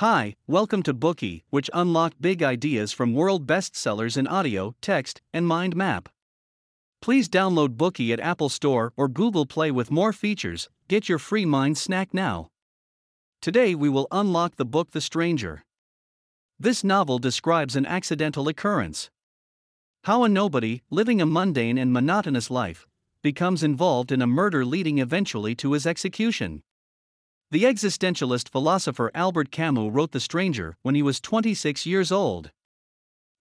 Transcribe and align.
Hi, 0.00 0.36
welcome 0.46 0.82
to 0.82 0.92
Bookey, 0.92 1.44
which 1.48 1.70
unlock 1.72 2.12
big 2.20 2.42
ideas 2.42 2.92
from 2.92 3.14
world 3.14 3.46
bestsellers 3.46 4.18
in 4.18 4.26
audio, 4.26 4.74
text, 4.82 5.22
and 5.32 5.46
mind 5.46 5.74
map. 5.74 6.10
Please 7.00 7.30
download 7.30 7.78
Bookey 7.78 8.12
at 8.12 8.20
Apple 8.20 8.50
Store 8.50 8.92
or 8.98 9.08
Google 9.08 9.46
Play 9.46 9.70
with 9.70 9.90
more 9.90 10.12
features. 10.12 10.68
Get 10.86 11.08
your 11.08 11.18
free 11.18 11.46
mind 11.46 11.78
snack 11.78 12.12
now. 12.12 12.48
Today 13.40 13.74
we 13.74 13.88
will 13.88 14.06
unlock 14.10 14.56
the 14.56 14.66
book 14.66 14.90
The 14.90 15.00
Stranger. 15.00 15.64
This 16.60 16.84
novel 16.84 17.18
describes 17.18 17.74
an 17.74 17.86
accidental 17.86 18.48
occurrence. 18.48 19.08
How 20.04 20.24
a 20.24 20.28
nobody, 20.28 20.82
living 20.90 21.22
a 21.22 21.26
mundane 21.26 21.78
and 21.78 21.90
monotonous 21.90 22.50
life, 22.50 22.86
becomes 23.22 23.62
involved 23.62 24.12
in 24.12 24.20
a 24.20 24.26
murder 24.26 24.62
leading 24.62 24.98
eventually 24.98 25.54
to 25.54 25.72
his 25.72 25.86
execution. 25.86 26.62
The 27.52 27.62
existentialist 27.62 28.48
philosopher 28.48 29.12
Albert 29.14 29.52
Camus 29.52 29.92
wrote 29.92 30.10
The 30.10 30.18
Stranger 30.18 30.76
when 30.82 30.96
he 30.96 31.02
was 31.02 31.20
26 31.20 31.86
years 31.86 32.10
old. 32.10 32.50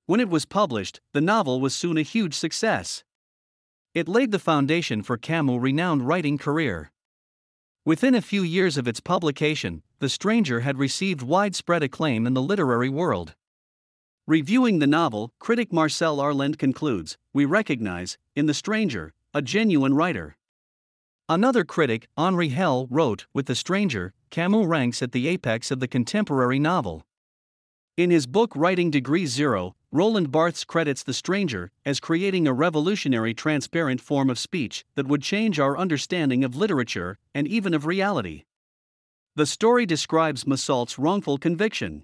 When 0.06 0.20
it 0.20 0.30
was 0.30 0.46
published, 0.46 1.02
the 1.14 1.22
novel 1.22 1.60
was 1.60 1.74
soon 1.74 1.98
a 1.98 2.04
huge 2.04 2.36
success. 2.36 3.04
It 3.96 4.08
laid 4.08 4.32
the 4.32 4.38
foundation 4.38 5.02
for 5.02 5.18
Camus' 5.18 5.60
renowned 5.60 6.08
writing 6.08 6.38
career. 6.38 6.92
Within 7.84 8.14
a 8.14 8.22
few 8.22 8.44
years 8.44 8.78
of 8.78 8.88
its 8.88 9.00
publication, 9.00 9.82
The 9.98 10.10
Stranger 10.10 10.60
had 10.60 10.78
received 10.78 11.24
widespread 11.24 11.82
acclaim 11.82 12.28
in 12.28 12.36
the 12.36 12.44
literary 12.44 12.90
world. 12.90 13.34
Reviewing 14.28 14.78
the 14.78 14.88
novel, 14.88 15.34
critic 15.40 15.74
Marcel 15.74 16.18
Arland 16.18 16.60
concludes 16.60 17.18
We 17.34 17.46
recognize, 17.46 18.20
in 18.36 18.46
The 18.46 18.54
Stranger, 18.54 19.14
a 19.34 19.42
genuine 19.42 19.96
writer. 19.96 20.38
Another 21.28 21.64
critic, 21.64 22.08
Henri 22.16 22.50
Hell, 22.50 22.86
wrote 22.92 23.26
With 23.34 23.48
The 23.48 23.56
Stranger, 23.56 24.14
Camus 24.30 24.68
ranks 24.68 25.02
at 25.02 25.12
the 25.12 25.28
apex 25.28 25.72
of 25.72 25.80
the 25.80 25.88
contemporary 25.88 26.60
novel. 26.60 27.04
In 27.98 28.12
his 28.12 28.28
book 28.28 28.52
Writing 28.56 28.92
Degree 28.92 29.26
Zero, 29.26 29.76
Roland 29.92 30.32
Barthes 30.32 30.64
credits 30.64 31.02
The 31.02 31.16
Stranger 31.16 31.72
as 31.84 32.00
creating 32.00 32.46
a 32.46 32.54
revolutionary 32.54 33.34
transparent 33.34 34.02
form 34.02 34.30
of 34.30 34.38
speech 34.38 34.86
that 34.94 35.08
would 35.08 35.24
change 35.24 35.60
our 35.60 35.76
understanding 35.76 36.44
of 36.44 36.56
literature 36.56 37.18
and 37.34 37.48
even 37.48 37.74
of 37.74 37.88
reality. 37.88 38.44
The 39.36 39.48
story 39.48 39.88
describes 39.88 40.44
Meursault's 40.44 41.00
wrongful 41.00 41.40
conviction. 41.40 42.04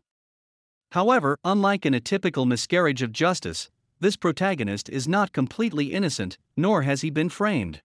However, 0.94 1.38
unlike 1.46 1.86
in 1.86 1.94
a 1.94 2.00
typical 2.00 2.48
miscarriage 2.48 3.04
of 3.04 3.12
justice, 3.12 3.70
this 4.00 4.18
protagonist 4.18 4.90
is 4.90 5.08
not 5.08 5.32
completely 5.32 5.94
innocent, 5.94 6.40
nor 6.58 6.82
has 6.82 7.02
he 7.02 7.12
been 7.12 7.30
framed. 7.30 7.84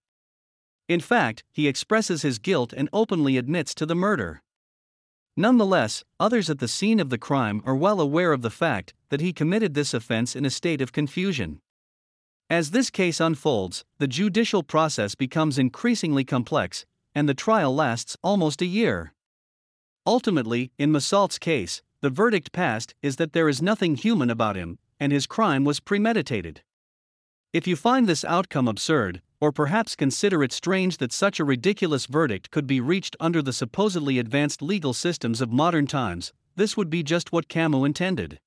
In 0.88 1.00
fact, 1.00 1.42
he 1.52 1.66
expresses 1.66 2.22
his 2.22 2.38
guilt 2.38 2.72
and 2.72 2.88
openly 2.92 3.36
admits 3.36 3.74
to 3.74 3.86
the 3.86 3.94
murder. 3.94 4.42
Nonetheless, 5.36 6.04
others 6.18 6.48
at 6.48 6.60
the 6.60 6.68
scene 6.68 7.00
of 7.00 7.10
the 7.10 7.18
crime 7.18 7.60
are 7.66 7.76
well 7.76 8.00
aware 8.00 8.32
of 8.32 8.42
the 8.42 8.50
fact 8.50 8.94
that 9.10 9.20
he 9.20 9.32
committed 9.32 9.74
this 9.74 9.92
offense 9.92 10.34
in 10.34 10.44
a 10.44 10.50
state 10.50 10.80
of 10.80 10.92
confusion. 10.92 11.60
As 12.48 12.70
this 12.70 12.90
case 12.90 13.20
unfolds, 13.20 13.84
the 13.98 14.06
judicial 14.06 14.62
process 14.62 15.14
becomes 15.14 15.58
increasingly 15.58 16.24
complex, 16.24 16.86
and 17.14 17.28
the 17.28 17.34
trial 17.34 17.74
lasts 17.74 18.16
almost 18.22 18.62
a 18.62 18.66
year. 18.66 19.12
Ultimately, 20.06 20.70
in 20.78 20.92
Meursault's 20.92 21.38
case, 21.38 21.82
the 22.00 22.10
verdict 22.10 22.52
passed 22.52 22.94
is 23.02 23.16
that 23.16 23.32
there 23.32 23.48
is 23.48 23.60
nothing 23.60 23.96
human 23.96 24.30
about 24.30 24.54
him, 24.54 24.78
and 25.00 25.12
his 25.12 25.26
crime 25.26 25.64
was 25.64 25.80
premeditated. 25.80 26.62
If 27.52 27.66
you 27.66 27.74
find 27.74 28.06
this 28.06 28.24
outcome 28.24 28.68
absurd, 28.68 29.20
or 29.40 29.52
perhaps 29.52 29.96
consider 29.96 30.42
it 30.42 30.52
strange 30.52 30.96
that 30.98 31.12
such 31.12 31.38
a 31.38 31.44
ridiculous 31.44 32.06
verdict 32.06 32.50
could 32.50 32.66
be 32.66 32.80
reached 32.80 33.16
under 33.20 33.42
the 33.42 33.52
supposedly 33.52 34.18
advanced 34.18 34.62
legal 34.62 34.92
systems 34.92 35.40
of 35.40 35.52
modern 35.52 35.86
times, 35.86 36.32
this 36.56 36.76
would 36.76 36.88
be 36.88 37.02
just 37.02 37.32
what 37.32 37.48
Camus 37.48 37.84
intended. 37.84 38.40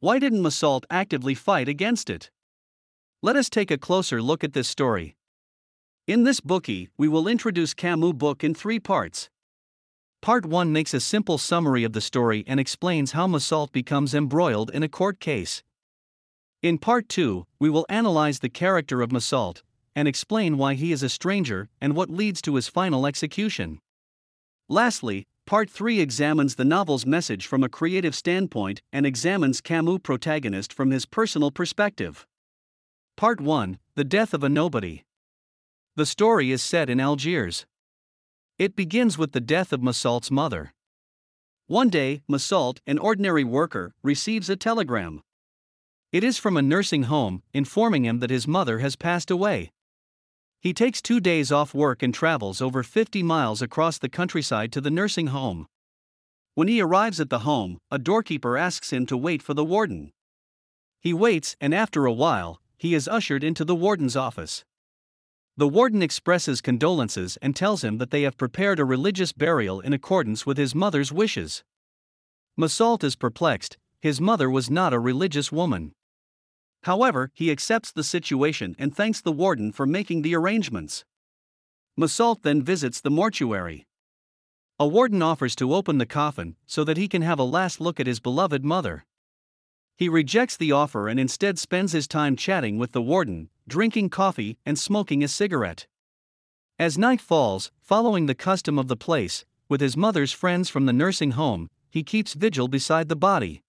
Why 0.00 0.18
didn't 0.18 0.42
Meursault 0.42 0.84
actively 0.90 1.34
fight 1.34 1.68
against 1.68 2.10
it? 2.10 2.30
Let 3.22 3.36
us 3.36 3.48
take 3.48 3.70
a 3.70 3.78
closer 3.78 4.20
look 4.20 4.44
at 4.44 4.52
this 4.52 4.68
story. 4.68 5.16
In 6.06 6.24
this 6.24 6.40
bookie, 6.40 6.90
we 6.98 7.08
will 7.08 7.26
introduce 7.26 7.72
Camus' 7.72 8.12
book 8.12 8.44
in 8.44 8.54
three 8.54 8.78
parts. 8.78 9.30
Part 10.20 10.44
1 10.44 10.72
makes 10.72 10.92
a 10.92 11.00
simple 11.00 11.38
summary 11.38 11.84
of 11.84 11.94
the 11.94 12.02
story 12.02 12.44
and 12.46 12.60
explains 12.60 13.12
how 13.12 13.26
Meursault 13.26 13.72
becomes 13.72 14.14
embroiled 14.14 14.70
in 14.70 14.82
a 14.82 14.88
court 14.88 15.20
case. 15.20 15.62
In 16.60 16.78
Part 16.78 17.08
2, 17.08 17.46
we 17.58 17.70
will 17.70 17.86
analyze 17.88 18.40
the 18.40 18.48
character 18.50 19.00
of 19.00 19.10
Meursault, 19.10 19.62
and 19.94 20.08
explain 20.08 20.58
why 20.58 20.74
he 20.74 20.92
is 20.92 21.02
a 21.02 21.08
stranger 21.08 21.68
and 21.80 21.94
what 21.94 22.10
leads 22.10 22.42
to 22.42 22.54
his 22.56 22.68
final 22.68 23.06
execution. 23.06 23.80
Lastly, 24.68 25.26
Part 25.46 25.68
3 25.68 26.00
examines 26.00 26.54
the 26.54 26.64
novel's 26.64 27.04
message 27.04 27.46
from 27.46 27.62
a 27.62 27.68
creative 27.68 28.14
standpoint 28.14 28.80
and 28.90 29.04
examines 29.04 29.60
Camus' 29.60 30.00
protagonist 30.02 30.72
from 30.72 30.90
his 30.90 31.04
personal 31.04 31.50
perspective. 31.50 32.26
Part 33.16 33.42
1 33.42 33.78
The 33.94 34.04
Death 34.04 34.32
of 34.32 34.42
a 34.42 34.48
Nobody. 34.48 35.04
The 35.96 36.06
story 36.06 36.50
is 36.50 36.62
set 36.62 36.88
in 36.88 36.98
Algiers. 36.98 37.66
It 38.58 38.74
begins 38.74 39.18
with 39.18 39.32
the 39.32 39.40
death 39.40 39.70
of 39.70 39.82
Meursault's 39.82 40.30
mother. 40.30 40.72
One 41.66 41.90
day, 41.90 42.22
Meursault, 42.26 42.78
an 42.86 42.98
ordinary 42.98 43.44
worker, 43.44 43.94
receives 44.02 44.48
a 44.48 44.56
telegram. 44.56 45.22
It 46.10 46.24
is 46.24 46.38
from 46.38 46.56
a 46.56 46.62
nursing 46.62 47.04
home, 47.04 47.42
informing 47.52 48.06
him 48.06 48.20
that 48.20 48.30
his 48.30 48.48
mother 48.48 48.78
has 48.78 48.96
passed 48.96 49.30
away. 49.30 49.72
He 50.64 50.72
takes 50.72 51.02
two 51.02 51.20
days 51.20 51.52
off 51.52 51.74
work 51.74 52.02
and 52.02 52.14
travels 52.14 52.62
over 52.62 52.82
50 52.82 53.22
miles 53.22 53.60
across 53.60 53.98
the 53.98 54.08
countryside 54.08 54.72
to 54.72 54.80
the 54.80 54.90
nursing 54.90 55.26
home. 55.26 55.66
When 56.54 56.68
he 56.68 56.80
arrives 56.80 57.20
at 57.20 57.28
the 57.28 57.40
home, 57.40 57.76
a 57.90 57.98
doorkeeper 57.98 58.56
asks 58.56 58.90
him 58.90 59.04
to 59.06 59.16
wait 59.18 59.42
for 59.42 59.52
the 59.52 59.62
warden. 59.62 60.10
He 61.02 61.12
waits, 61.12 61.54
and 61.60 61.74
after 61.74 62.06
a 62.06 62.12
while, 62.14 62.62
he 62.78 62.94
is 62.94 63.06
ushered 63.06 63.44
into 63.44 63.62
the 63.62 63.74
warden's 63.74 64.16
office. 64.16 64.64
The 65.54 65.68
warden 65.68 66.00
expresses 66.00 66.62
condolences 66.62 67.36
and 67.42 67.54
tells 67.54 67.84
him 67.84 67.98
that 67.98 68.10
they 68.10 68.22
have 68.22 68.38
prepared 68.38 68.80
a 68.80 68.86
religious 68.86 69.32
burial 69.32 69.80
in 69.80 69.92
accordance 69.92 70.46
with 70.46 70.56
his 70.56 70.74
mother's 70.74 71.12
wishes. 71.12 71.62
Meursault 72.56 73.04
is 73.04 73.16
perplexed, 73.16 73.76
his 74.00 74.18
mother 74.18 74.48
was 74.48 74.70
not 74.70 74.94
a 74.94 74.98
religious 74.98 75.52
woman. 75.52 75.92
However, 76.84 77.30
he 77.34 77.50
accepts 77.50 77.90
the 77.90 78.04
situation 78.04 78.76
and 78.78 78.94
thanks 78.94 79.20
the 79.20 79.32
warden 79.32 79.72
for 79.72 79.86
making 79.86 80.22
the 80.22 80.34
arrangements. 80.34 81.04
Meursault 81.98 82.42
then 82.42 82.62
visits 82.62 83.00
the 83.00 83.10
mortuary. 83.10 83.86
A 84.78 84.86
warden 84.86 85.22
offers 85.22 85.56
to 85.56 85.74
open 85.74 85.98
the 85.98 86.06
coffin 86.06 86.56
so 86.66 86.84
that 86.84 86.98
he 86.98 87.08
can 87.08 87.22
have 87.22 87.38
a 87.38 87.44
last 87.44 87.80
look 87.80 88.00
at 88.00 88.06
his 88.06 88.20
beloved 88.20 88.64
mother. 88.64 89.06
He 89.96 90.10
rejects 90.10 90.56
the 90.58 90.72
offer 90.72 91.08
and 91.08 91.18
instead 91.18 91.58
spends 91.58 91.92
his 91.92 92.06
time 92.06 92.36
chatting 92.36 92.78
with 92.78 92.92
the 92.92 93.00
warden, 93.00 93.48
drinking 93.66 94.10
coffee, 94.10 94.58
and 94.66 94.78
smoking 94.78 95.24
a 95.24 95.28
cigarette. 95.28 95.86
As 96.78 96.98
night 96.98 97.20
falls, 97.20 97.70
following 97.80 98.26
the 98.26 98.34
custom 98.34 98.78
of 98.78 98.88
the 98.88 98.96
place, 98.96 99.46
with 99.70 99.80
his 99.80 99.96
mother's 99.96 100.32
friends 100.32 100.68
from 100.68 100.84
the 100.84 100.92
nursing 100.92 101.30
home, 101.30 101.70
he 101.88 102.02
keeps 102.02 102.34
vigil 102.34 102.68
beside 102.68 103.08
the 103.08 103.16
body. 103.16 103.62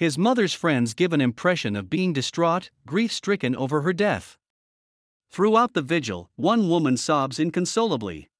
His 0.00 0.16
mother's 0.16 0.54
friends 0.54 0.94
give 0.94 1.12
an 1.12 1.20
impression 1.20 1.76
of 1.76 1.90
being 1.90 2.14
distraught, 2.14 2.70
grief 2.86 3.12
stricken 3.12 3.54
over 3.54 3.82
her 3.82 3.92
death. 3.92 4.38
Throughout 5.30 5.74
the 5.74 5.82
vigil, 5.82 6.30
one 6.36 6.70
woman 6.70 6.96
sobs 6.96 7.38
inconsolably. 7.38 8.30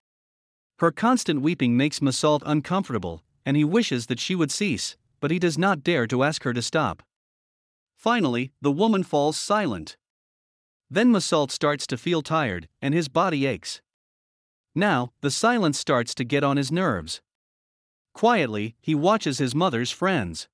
Her 0.79 0.91
constant 0.91 1.43
weeping 1.43 1.77
makes 1.77 2.01
Meursault 2.01 2.43
uncomfortable, 2.47 3.23
and 3.45 3.59
he 3.59 3.63
wishes 3.63 4.07
that 4.07 4.19
she 4.19 4.35
would 4.35 4.51
cease, 4.51 4.97
but 5.21 5.31
he 5.31 5.39
does 5.39 5.59
not 5.59 5.83
dare 5.83 6.07
to 6.07 6.23
ask 6.23 6.45
her 6.45 6.55
to 6.55 6.63
stop. 6.63 7.03
Finally, 7.95 8.53
the 8.63 8.73
woman 8.73 9.03
falls 9.03 9.37
silent. 9.37 9.99
Then 10.91 11.13
Meursault 11.13 11.51
starts 11.51 11.87
to 11.89 11.99
feel 11.99 12.23
tired, 12.23 12.69
and 12.81 12.95
his 12.95 13.09
body 13.09 13.45
aches. 13.45 13.83
Now, 14.75 15.13
the 15.21 15.31
silence 15.31 15.79
starts 15.79 16.15
to 16.15 16.25
get 16.25 16.43
on 16.43 16.57
his 16.57 16.73
nerves. 16.73 17.21
Quietly, 18.15 18.77
he 18.81 18.95
watches 18.95 19.37
his 19.37 19.55
mother's 19.55 19.91
friends. 19.91 20.49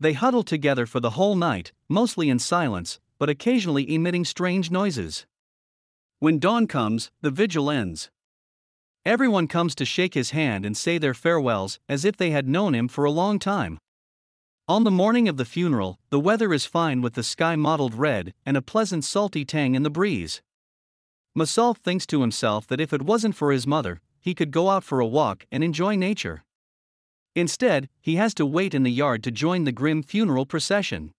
They 0.00 0.12
huddle 0.12 0.44
together 0.44 0.86
for 0.86 1.00
the 1.00 1.10
whole 1.10 1.34
night, 1.34 1.72
mostly 1.88 2.30
in 2.30 2.38
silence, 2.38 3.00
but 3.18 3.28
occasionally 3.28 3.92
emitting 3.92 4.24
strange 4.24 4.70
noises. 4.70 5.26
When 6.20 6.38
dawn 6.38 6.66
comes, 6.66 7.10
the 7.20 7.30
vigil 7.30 7.70
ends. 7.70 8.10
Everyone 9.04 9.48
comes 9.48 9.74
to 9.76 9.84
shake 9.84 10.14
his 10.14 10.30
hand 10.30 10.64
and 10.66 10.76
say 10.76 10.98
their 10.98 11.14
farewells 11.14 11.80
as 11.88 12.04
if 12.04 12.16
they 12.16 12.30
had 12.30 12.48
known 12.48 12.74
him 12.74 12.88
for 12.88 13.04
a 13.04 13.10
long 13.10 13.38
time. 13.38 13.78
On 14.68 14.84
the 14.84 14.90
morning 14.90 15.28
of 15.28 15.36
the 15.36 15.44
funeral, 15.44 15.98
the 16.10 16.20
weather 16.20 16.52
is 16.52 16.66
fine 16.66 17.00
with 17.00 17.14
the 17.14 17.22
sky 17.22 17.56
mottled 17.56 17.94
red 17.94 18.34
and 18.44 18.56
a 18.56 18.62
pleasant 18.62 19.04
salty 19.04 19.44
tang 19.44 19.74
in 19.74 19.82
the 19.82 19.90
breeze. 19.90 20.42
Meursault 21.34 21.78
thinks 21.78 22.06
to 22.06 22.20
himself 22.20 22.66
that 22.66 22.80
if 22.80 22.92
it 22.92 23.02
wasn't 23.02 23.34
for 23.34 23.50
his 23.50 23.66
mother, 23.66 24.00
he 24.20 24.34
could 24.34 24.50
go 24.50 24.68
out 24.68 24.84
for 24.84 25.00
a 25.00 25.06
walk 25.06 25.46
and 25.50 25.64
enjoy 25.64 25.96
nature. 25.96 26.44
Instead, 27.34 27.88
he 28.00 28.16
has 28.16 28.34
to 28.34 28.46
wait 28.46 28.74
in 28.74 28.82
the 28.82 28.90
yard 28.90 29.22
to 29.22 29.30
join 29.30 29.64
the 29.64 29.72
grim 29.72 30.02
funeral 30.02 30.46
procession. 30.46 31.12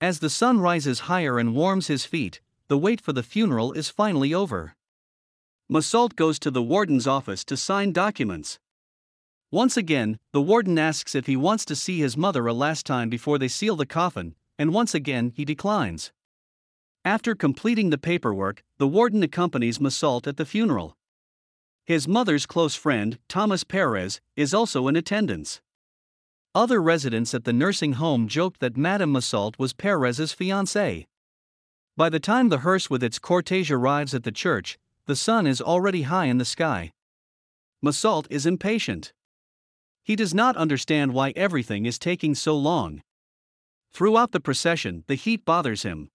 As 0.00 0.18
the 0.18 0.30
sun 0.30 0.60
rises 0.60 1.00
higher 1.00 1.38
and 1.38 1.54
warms 1.54 1.86
his 1.86 2.04
feet, 2.04 2.40
the 2.68 2.78
wait 2.78 3.00
for 3.00 3.12
the 3.12 3.22
funeral 3.22 3.72
is 3.72 3.88
finally 3.88 4.34
over. 4.34 4.76
Meursault 5.70 6.14
goes 6.16 6.38
to 6.38 6.50
the 6.50 6.62
warden's 6.62 7.06
office 7.06 7.44
to 7.44 7.56
sign 7.56 7.92
documents. 7.92 8.58
Once 9.50 9.76
again, 9.76 10.18
the 10.32 10.42
warden 10.42 10.78
asks 10.78 11.14
if 11.14 11.26
he 11.26 11.36
wants 11.36 11.64
to 11.64 11.76
see 11.76 11.98
his 11.98 12.16
mother 12.16 12.46
a 12.46 12.52
last 12.52 12.84
time 12.84 13.08
before 13.08 13.38
they 13.38 13.48
seal 13.48 13.76
the 13.76 13.86
coffin, 13.86 14.34
and 14.58 14.72
once 14.72 14.94
again 14.94 15.32
he 15.34 15.44
declines. 15.44 16.12
After 17.04 17.34
completing 17.34 17.90
the 17.90 17.98
paperwork, 17.98 18.64
the 18.78 18.88
warden 18.88 19.22
accompanies 19.22 19.78
Meursault 19.78 20.26
at 20.26 20.36
the 20.36 20.44
funeral. 20.44 20.96
His 21.86 22.08
mother's 22.08 22.46
close 22.46 22.74
friend, 22.74 23.16
Thomas 23.28 23.62
Perez, 23.62 24.20
is 24.34 24.52
also 24.52 24.88
in 24.88 24.96
attendance. 24.96 25.60
Other 26.52 26.82
residents 26.82 27.32
at 27.32 27.44
the 27.44 27.52
nursing 27.52 27.92
home 27.92 28.26
joked 28.26 28.58
that 28.58 28.76
Madame 28.76 29.12
Meursault 29.12 29.56
was 29.56 29.72
Perez's 29.72 30.34
fiancée. 30.34 31.06
By 31.96 32.08
the 32.08 32.18
time 32.18 32.48
the 32.48 32.58
hearse 32.58 32.90
with 32.90 33.04
its 33.04 33.20
cortege 33.20 33.70
arrives 33.70 34.14
at 34.14 34.24
the 34.24 34.32
church, 34.32 34.78
the 35.06 35.14
sun 35.14 35.46
is 35.46 35.60
already 35.60 36.02
high 36.02 36.24
in 36.24 36.38
the 36.38 36.44
sky. 36.44 36.90
Meursault 37.84 38.26
is 38.30 38.46
impatient. 38.46 39.12
He 40.02 40.16
does 40.16 40.34
not 40.34 40.56
understand 40.56 41.14
why 41.14 41.32
everything 41.36 41.86
is 41.86 42.00
taking 42.00 42.34
so 42.34 42.56
long. 42.56 43.00
Throughout 43.92 44.32
the 44.32 44.40
procession, 44.40 45.04
the 45.06 45.14
heat 45.14 45.44
bothers 45.44 45.84
him. 45.84 46.08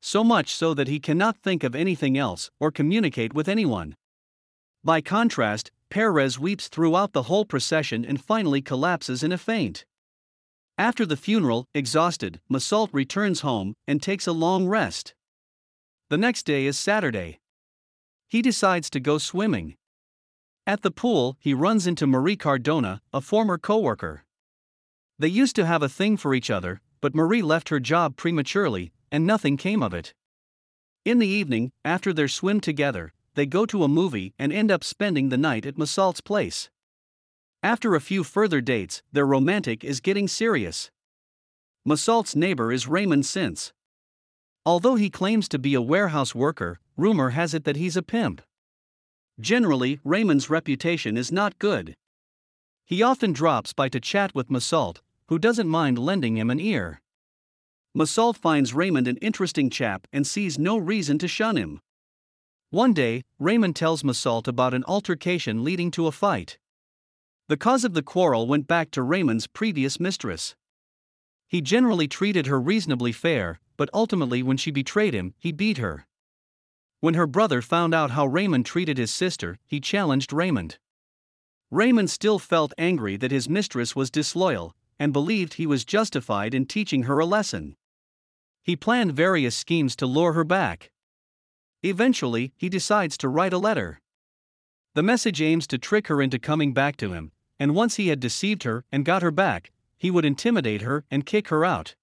So 0.00 0.24
much 0.24 0.54
so 0.54 0.72
that 0.72 0.88
he 0.88 0.98
cannot 0.98 1.36
think 1.36 1.62
of 1.62 1.74
anything 1.74 2.16
else 2.16 2.50
or 2.58 2.70
communicate 2.70 3.34
with 3.34 3.50
anyone. 3.50 3.94
By 4.88 5.02
contrast, 5.02 5.70
Perez 5.90 6.38
weeps 6.38 6.66
throughout 6.66 7.12
the 7.12 7.24
whole 7.24 7.44
procession 7.44 8.06
and 8.06 8.24
finally 8.24 8.62
collapses 8.62 9.22
in 9.22 9.32
a 9.32 9.36
faint. 9.36 9.84
After 10.78 11.04
the 11.04 11.14
funeral, 11.14 11.66
exhausted, 11.74 12.40
Meursault 12.50 12.88
returns 12.94 13.40
home 13.40 13.74
and 13.86 14.02
takes 14.02 14.26
a 14.26 14.32
long 14.32 14.66
rest. 14.66 15.12
The 16.08 16.16
next 16.16 16.44
day 16.44 16.64
is 16.64 16.78
Saturday. 16.78 17.38
He 18.28 18.40
decides 18.40 18.88
to 18.88 18.98
go 18.98 19.18
swimming. 19.18 19.76
At 20.66 20.80
the 20.80 20.90
pool, 20.90 21.36
he 21.38 21.52
runs 21.52 21.86
into 21.86 22.06
Marie 22.06 22.36
Cardona, 22.36 23.02
a 23.12 23.20
former 23.20 23.58
coworker. 23.58 24.24
They 25.18 25.28
used 25.28 25.54
to 25.56 25.66
have 25.66 25.82
a 25.82 25.90
thing 25.90 26.16
for 26.16 26.32
each 26.32 26.48
other, 26.48 26.80
but 27.02 27.14
Marie 27.14 27.42
left 27.42 27.68
her 27.68 27.78
job 27.78 28.16
prematurely, 28.16 28.92
and 29.12 29.26
nothing 29.26 29.58
came 29.58 29.82
of 29.82 29.92
it. 29.92 30.14
In 31.04 31.18
the 31.18 31.28
evening, 31.28 31.72
after 31.84 32.14
their 32.14 32.26
swim 32.26 32.62
together, 32.62 33.12
they 33.38 33.46
go 33.46 33.64
to 33.64 33.84
a 33.84 33.88
movie 33.88 34.34
and 34.36 34.52
end 34.52 34.68
up 34.68 34.82
spending 34.82 35.28
the 35.28 35.38
night 35.38 35.64
at 35.64 35.76
Meursault's 35.76 36.20
place. 36.20 36.70
After 37.62 37.94
a 37.94 38.00
few 38.00 38.24
further 38.24 38.60
dates, 38.60 39.02
their 39.12 39.26
romantic 39.26 39.84
is 39.84 40.00
getting 40.00 40.26
serious. 40.26 40.90
Meursault's 41.86 42.34
neighbor 42.34 42.72
is 42.72 42.88
Raymond 42.88 43.22
Sintès. 43.22 43.72
Although 44.66 44.96
he 44.96 45.08
claims 45.08 45.48
to 45.50 45.58
be 45.58 45.74
a 45.74 45.80
warehouse 45.80 46.34
worker, 46.34 46.80
rumor 46.96 47.30
has 47.30 47.54
it 47.54 47.62
that 47.62 47.76
he's 47.76 47.96
a 47.96 48.02
pimp. 48.02 48.42
Generally, 49.38 50.00
Raymond's 50.02 50.50
reputation 50.50 51.16
is 51.16 51.30
not 51.30 51.60
good. 51.60 51.94
He 52.84 53.04
often 53.04 53.32
drops 53.32 53.72
by 53.72 53.88
to 53.90 54.00
chat 54.00 54.34
with 54.34 54.50
Meursault, 54.50 55.00
who 55.28 55.38
doesn't 55.38 55.68
mind 55.68 55.96
lending 55.96 56.36
him 56.36 56.50
an 56.50 56.58
ear. 56.58 57.00
Meursault 57.96 58.36
finds 58.36 58.74
Raymond 58.74 59.06
an 59.06 59.16
interesting 59.18 59.70
chap 59.70 60.08
and 60.12 60.26
sees 60.26 60.58
no 60.58 60.76
reason 60.76 61.18
to 61.18 61.28
shun 61.28 61.56
him. 61.56 61.80
One 62.70 62.92
day, 62.92 63.24
Raymond 63.38 63.76
tells 63.76 64.02
Meursault 64.02 64.46
about 64.46 64.74
an 64.74 64.84
altercation 64.84 65.64
leading 65.64 65.90
to 65.92 66.06
a 66.06 66.12
fight. 66.12 66.58
The 67.48 67.56
cause 67.56 67.82
of 67.82 67.94
the 67.94 68.02
quarrel 68.02 68.46
went 68.46 68.66
back 68.66 68.90
to 68.90 69.02
Raymond's 69.02 69.46
previous 69.46 69.98
mistress. 69.98 70.54
He 71.46 71.62
generally 71.62 72.06
treated 72.06 72.46
her 72.46 72.60
reasonably 72.60 73.12
fair, 73.12 73.58
but 73.78 73.88
ultimately, 73.94 74.42
when 74.42 74.58
she 74.58 74.70
betrayed 74.70 75.14
him, 75.14 75.32
he 75.38 75.50
beat 75.50 75.78
her. 75.78 76.06
When 77.00 77.14
her 77.14 77.26
brother 77.26 77.62
found 77.62 77.94
out 77.94 78.10
how 78.10 78.26
Raymond 78.26 78.66
treated 78.66 78.98
his 78.98 79.10
sister, 79.10 79.58
he 79.64 79.80
challenged 79.80 80.30
Raymond. 80.30 80.78
Raymond 81.70 82.10
still 82.10 82.38
felt 82.38 82.74
angry 82.76 83.16
that 83.16 83.30
his 83.30 83.48
mistress 83.48 83.96
was 83.96 84.10
disloyal, 84.10 84.74
and 84.98 85.10
believed 85.10 85.54
he 85.54 85.66
was 85.66 85.86
justified 85.86 86.52
in 86.52 86.66
teaching 86.66 87.04
her 87.04 87.18
a 87.18 87.24
lesson. 87.24 87.76
He 88.62 88.76
planned 88.76 89.12
various 89.12 89.56
schemes 89.56 89.96
to 89.96 90.06
lure 90.06 90.34
her 90.34 90.44
back. 90.44 90.90
Eventually, 91.82 92.52
he 92.56 92.68
decides 92.68 93.16
to 93.18 93.28
write 93.28 93.52
a 93.52 93.58
letter. 93.58 94.00
The 94.94 95.02
message 95.02 95.40
aims 95.40 95.66
to 95.68 95.78
trick 95.78 96.08
her 96.08 96.20
into 96.20 96.38
coming 96.38 96.72
back 96.72 96.96
to 96.96 97.12
him, 97.12 97.30
and 97.58 97.74
once 97.74 97.96
he 97.96 98.08
had 98.08 98.20
deceived 98.20 98.64
her 98.64 98.84
and 98.90 99.04
got 99.04 99.22
her 99.22 99.30
back, 99.30 99.70
he 99.96 100.10
would 100.10 100.24
intimidate 100.24 100.82
her 100.82 101.04
and 101.10 101.26
kick 101.26 101.48
her 101.48 101.64
out. 101.64 101.94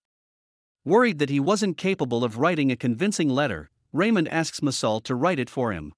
Worried 0.86 1.20
that 1.20 1.30
he 1.30 1.40
wasn't 1.40 1.78
capable 1.78 2.24
of 2.24 2.38
writing 2.38 2.72
a 2.72 2.76
convincing 2.76 3.30
letter, 3.30 3.70
Raymond 3.92 4.30
asks 4.30 4.60
Meursault 4.60 5.04
to 5.06 5.16
write 5.16 5.40
it 5.40 5.50
for 5.50 5.72
him. 5.72 5.94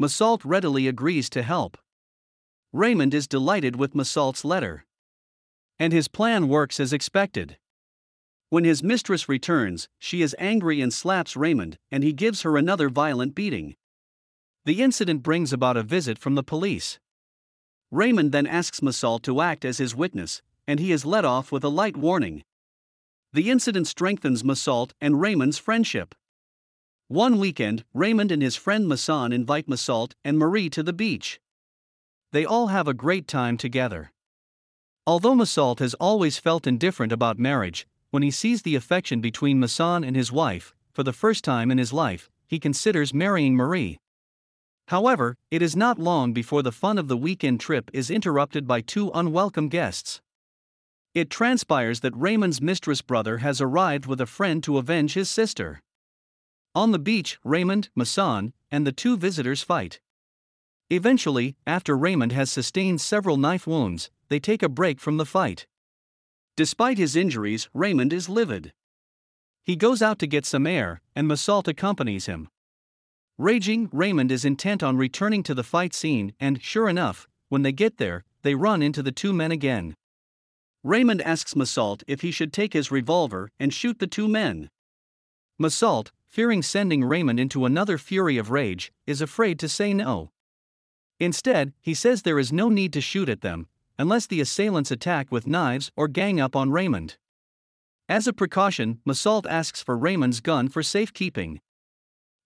Meursault 0.00 0.40
readily 0.44 0.88
agrees 0.88 1.28
to 1.30 1.42
help. 1.42 1.76
Raymond 2.72 3.12
is 3.12 3.28
delighted 3.28 3.76
with 3.76 3.94
Meursault's 3.94 4.44
letter. 4.44 4.86
And 5.78 5.92
his 5.92 6.08
plan 6.08 6.48
works 6.48 6.80
as 6.80 6.92
expected. 6.92 7.58
When 8.50 8.64
his 8.64 8.82
mistress 8.82 9.28
returns, 9.28 9.88
she 9.98 10.22
is 10.22 10.34
angry 10.38 10.80
and 10.80 10.92
slaps 10.92 11.36
Raymond, 11.36 11.78
and 11.90 12.02
he 12.02 12.12
gives 12.12 12.42
her 12.42 12.56
another 12.56 12.88
violent 12.88 13.34
beating. 13.34 13.76
The 14.64 14.82
incident 14.82 15.22
brings 15.22 15.52
about 15.52 15.76
a 15.76 15.84
visit 15.84 16.18
from 16.18 16.34
the 16.34 16.42
police. 16.42 16.98
Raymond 17.92 18.32
then 18.32 18.48
asks 18.48 18.80
Meursault 18.80 19.22
to 19.22 19.40
act 19.40 19.64
as 19.64 19.78
his 19.78 19.94
witness, 19.94 20.42
and 20.66 20.80
he 20.80 20.90
is 20.90 21.06
let 21.06 21.24
off 21.24 21.52
with 21.52 21.62
a 21.62 21.68
light 21.68 21.96
warning. 21.96 22.42
The 23.32 23.50
incident 23.50 23.86
strengthens 23.86 24.42
Meursault 24.42 24.94
and 25.00 25.20
Raymond's 25.20 25.58
friendship. 25.58 26.16
One 27.06 27.38
weekend, 27.38 27.84
Raymond 27.94 28.32
and 28.32 28.42
his 28.42 28.56
friend 28.56 28.88
Masson 28.88 29.32
invite 29.32 29.68
Meursault 29.68 30.14
and 30.24 30.36
Marie 30.36 30.70
to 30.70 30.82
the 30.82 30.92
beach. 30.92 31.40
They 32.32 32.44
all 32.44 32.68
have 32.68 32.88
a 32.88 32.94
great 32.94 33.28
time 33.28 33.56
together. 33.56 34.10
Although 35.06 35.34
Meursault 35.34 35.78
has 35.78 35.94
always 35.94 36.38
felt 36.38 36.66
indifferent 36.66 37.12
about 37.12 37.38
marriage, 37.38 37.86
when 38.10 38.22
he 38.22 38.30
sees 38.30 38.62
the 38.62 38.74
affection 38.74 39.20
between 39.20 39.60
Masson 39.60 40.04
and 40.04 40.16
his 40.16 40.32
wife, 40.32 40.74
for 40.92 41.02
the 41.02 41.12
first 41.12 41.44
time 41.44 41.70
in 41.70 41.78
his 41.78 41.92
life, 41.92 42.28
he 42.46 42.58
considers 42.58 43.14
marrying 43.14 43.54
Marie. 43.54 43.98
However, 44.88 45.36
it 45.50 45.62
is 45.62 45.76
not 45.76 46.00
long 46.00 46.32
before 46.32 46.62
the 46.62 46.72
fun 46.72 46.98
of 46.98 47.06
the 47.06 47.16
weekend 47.16 47.60
trip 47.60 47.90
is 47.92 48.10
interrupted 48.10 48.66
by 48.66 48.80
two 48.80 49.10
unwelcome 49.14 49.68
guests. 49.68 50.20
It 51.14 51.30
transpires 51.30 52.00
that 52.00 52.16
Raymond's 52.16 52.60
mistress 52.60 53.02
brother 53.02 53.38
has 53.38 53.60
arrived 53.60 54.06
with 54.06 54.20
a 54.20 54.26
friend 54.26 54.62
to 54.64 54.78
avenge 54.78 55.14
his 55.14 55.30
sister. 55.30 55.80
On 56.74 56.90
the 56.90 56.98
beach, 56.98 57.38
Raymond, 57.44 57.88
Masson, 57.94 58.52
and 58.70 58.86
the 58.86 58.92
two 58.92 59.16
visitors 59.16 59.62
fight. 59.62 60.00
Eventually, 60.88 61.56
after 61.66 61.96
Raymond 61.96 62.32
has 62.32 62.50
sustained 62.50 63.00
several 63.00 63.36
knife 63.36 63.66
wounds, 63.66 64.10
they 64.28 64.40
take 64.40 64.62
a 64.62 64.68
break 64.68 64.98
from 64.98 65.16
the 65.16 65.26
fight. 65.26 65.66
Despite 66.60 66.98
his 66.98 67.16
injuries, 67.16 67.70
Raymond 67.72 68.12
is 68.12 68.28
livid. 68.28 68.74
He 69.64 69.76
goes 69.76 70.02
out 70.02 70.18
to 70.18 70.26
get 70.26 70.44
some 70.44 70.66
air, 70.66 71.00
and 71.16 71.26
Meursault 71.26 71.66
accompanies 71.66 72.26
him. 72.26 72.50
Raging, 73.38 73.88
Raymond 73.94 74.30
is 74.30 74.44
intent 74.44 74.82
on 74.82 74.98
returning 74.98 75.42
to 75.44 75.54
the 75.54 75.62
fight 75.62 75.94
scene, 75.94 76.34
and 76.38 76.62
sure 76.62 76.86
enough, 76.86 77.26
when 77.48 77.62
they 77.62 77.72
get 77.72 77.96
there, 77.96 78.24
they 78.42 78.54
run 78.54 78.82
into 78.82 79.02
the 79.02 79.10
two 79.10 79.32
men 79.32 79.50
again. 79.50 79.94
Raymond 80.84 81.22
asks 81.22 81.54
Meursault 81.54 82.02
if 82.06 82.20
he 82.20 82.30
should 82.30 82.52
take 82.52 82.74
his 82.74 82.90
revolver 82.90 83.50
and 83.58 83.72
shoot 83.72 83.98
the 83.98 84.06
two 84.06 84.28
men. 84.28 84.68
Meursault, 85.58 86.10
fearing 86.28 86.60
sending 86.60 87.02
Raymond 87.02 87.40
into 87.40 87.64
another 87.64 87.96
fury 87.96 88.36
of 88.36 88.50
rage, 88.50 88.92
is 89.06 89.22
afraid 89.22 89.58
to 89.60 89.66
say 89.66 89.94
no. 89.94 90.30
Instead, 91.18 91.72
he 91.80 91.94
says 91.94 92.20
there 92.20 92.38
is 92.38 92.52
no 92.52 92.68
need 92.68 92.92
to 92.92 93.00
shoot 93.00 93.30
at 93.30 93.40
them, 93.40 93.66
unless 94.00 94.26
the 94.26 94.40
assailants 94.40 94.90
attack 94.90 95.30
with 95.30 95.46
knives 95.46 95.92
or 95.94 96.08
gang 96.08 96.40
up 96.40 96.56
on 96.56 96.70
Raymond. 96.70 97.18
As 98.08 98.26
a 98.26 98.32
precaution, 98.32 98.98
Meursault 99.06 99.44
asks 99.46 99.82
for 99.82 99.94
Raymond's 99.94 100.40
gun 100.40 100.70
for 100.70 100.82
safekeeping. 100.82 101.60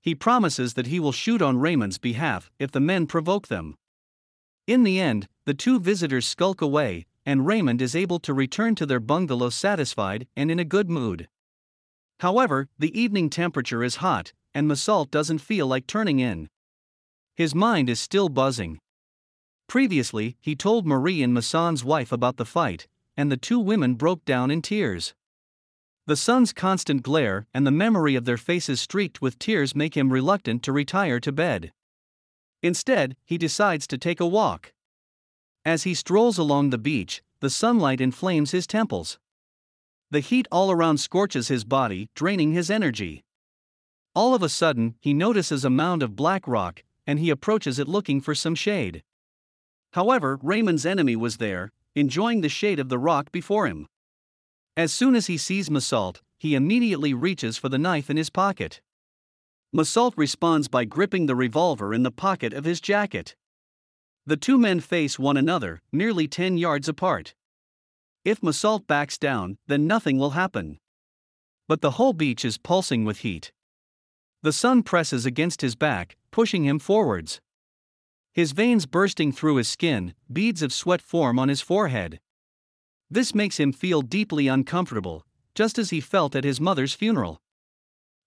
He 0.02 0.16
promises 0.16 0.74
that 0.74 0.88
he 0.88 0.98
will 0.98 1.12
shoot 1.12 1.40
on 1.40 1.58
Raymond's 1.58 1.98
behalf 1.98 2.50
if 2.58 2.72
the 2.72 2.80
men 2.80 3.06
provoke 3.06 3.46
them. 3.46 3.76
In 4.66 4.82
the 4.82 4.98
end, 4.98 5.28
the 5.46 5.54
two 5.54 5.78
visitors 5.78 6.26
skulk 6.26 6.60
away, 6.60 7.06
and 7.24 7.46
Raymond 7.46 7.80
is 7.80 7.94
able 7.94 8.18
to 8.18 8.34
return 8.34 8.74
to 8.74 8.84
their 8.84 8.98
bungalow 8.98 9.48
satisfied 9.50 10.26
and 10.34 10.50
in 10.50 10.58
a 10.58 10.64
good 10.64 10.90
mood. 10.90 11.28
However, 12.18 12.66
the 12.80 12.98
evening 13.00 13.30
temperature 13.30 13.84
is 13.84 13.96
hot, 13.96 14.32
and 14.54 14.68
Meursault 14.68 15.12
doesn't 15.12 15.38
feel 15.38 15.68
like 15.68 15.86
turning 15.86 16.18
in. 16.18 16.48
His 17.36 17.54
mind 17.54 17.88
is 17.88 18.00
still 18.00 18.28
buzzing. 18.28 18.80
Previously, 19.66 20.36
he 20.40 20.54
told 20.54 20.86
Marie 20.86 21.22
and 21.22 21.34
Masson's 21.34 21.84
wife 21.84 22.12
about 22.12 22.36
the 22.36 22.44
fight, 22.44 22.86
and 23.16 23.30
the 23.30 23.36
two 23.36 23.58
women 23.58 23.94
broke 23.94 24.24
down 24.24 24.50
in 24.50 24.62
tears. 24.62 25.14
The 26.06 26.16
sun's 26.16 26.52
constant 26.52 27.02
glare 27.02 27.46
and 27.54 27.66
the 27.66 27.70
memory 27.70 28.14
of 28.14 28.26
their 28.26 28.36
faces 28.36 28.80
streaked 28.80 29.22
with 29.22 29.38
tears 29.38 29.74
make 29.74 29.96
him 29.96 30.12
reluctant 30.12 30.62
to 30.64 30.72
retire 30.72 31.18
to 31.20 31.32
bed. 31.32 31.72
Instead, 32.62 33.16
he 33.24 33.38
decides 33.38 33.86
to 33.86 33.98
take 33.98 34.20
a 34.20 34.26
walk. 34.26 34.72
As 35.64 35.84
he 35.84 35.94
strolls 35.94 36.36
along 36.36 36.70
the 36.70 36.78
beach, 36.78 37.22
the 37.40 37.48
sunlight 37.48 38.00
inflames 38.00 38.50
his 38.50 38.66
temples. 38.66 39.18
The 40.10 40.20
heat 40.20 40.46
all 40.52 40.70
around 40.70 40.98
scorches 40.98 41.48
his 41.48 41.64
body, 41.64 42.10
draining 42.14 42.52
his 42.52 42.70
energy. 42.70 43.24
All 44.14 44.34
of 44.34 44.42
a 44.42 44.48
sudden, 44.48 44.94
he 45.00 45.14
notices 45.14 45.64
a 45.64 45.70
mound 45.70 46.02
of 46.02 46.16
black 46.16 46.46
rock, 46.46 46.84
and 47.06 47.18
he 47.18 47.30
approaches 47.30 47.78
it 47.78 47.88
looking 47.88 48.20
for 48.20 48.34
some 48.34 48.54
shade. 48.54 49.02
However, 49.94 50.40
Raymond's 50.42 50.84
enemy 50.84 51.14
was 51.14 51.36
there, 51.36 51.70
enjoying 51.94 52.40
the 52.40 52.48
shade 52.48 52.80
of 52.80 52.88
the 52.88 52.98
rock 52.98 53.30
before 53.30 53.68
him. 53.68 53.86
As 54.76 54.92
soon 54.92 55.14
as 55.14 55.28
he 55.28 55.38
sees 55.38 55.70
Meursault, 55.70 56.20
he 56.36 56.56
immediately 56.56 57.14
reaches 57.14 57.58
for 57.58 57.68
the 57.68 57.78
knife 57.78 58.10
in 58.10 58.16
his 58.16 58.28
pocket. 58.28 58.80
Meursault 59.72 60.12
responds 60.16 60.66
by 60.66 60.84
gripping 60.84 61.26
the 61.26 61.36
revolver 61.36 61.94
in 61.94 62.02
the 62.02 62.10
pocket 62.10 62.52
of 62.52 62.64
his 62.64 62.80
jacket. 62.80 63.36
The 64.26 64.36
two 64.36 64.58
men 64.58 64.80
face 64.80 65.16
one 65.16 65.36
another, 65.36 65.80
nearly 65.92 66.26
10 66.26 66.58
yards 66.58 66.88
apart. 66.88 67.36
If 68.24 68.40
Meursault 68.40 68.88
backs 68.88 69.16
down, 69.16 69.58
then 69.68 69.86
nothing 69.86 70.18
will 70.18 70.30
happen. 70.30 70.80
But 71.68 71.82
the 71.82 71.92
whole 71.92 72.14
beach 72.14 72.44
is 72.44 72.58
pulsing 72.58 73.04
with 73.04 73.18
heat. 73.18 73.52
The 74.42 74.52
sun 74.52 74.82
presses 74.82 75.24
against 75.24 75.60
his 75.60 75.76
back, 75.76 76.16
pushing 76.32 76.64
him 76.64 76.80
forwards. 76.80 77.40
His 78.34 78.50
veins 78.50 78.84
bursting 78.84 79.30
through 79.30 79.56
his 79.56 79.68
skin, 79.68 80.12
beads 80.30 80.60
of 80.60 80.72
sweat 80.72 81.00
form 81.00 81.38
on 81.38 81.48
his 81.48 81.60
forehead. 81.60 82.18
This 83.08 83.32
makes 83.32 83.60
him 83.60 83.72
feel 83.72 84.02
deeply 84.02 84.48
uncomfortable, 84.48 85.24
just 85.54 85.78
as 85.78 85.90
he 85.90 86.00
felt 86.00 86.34
at 86.34 86.42
his 86.42 86.60
mother's 86.60 86.94
funeral. 86.94 87.40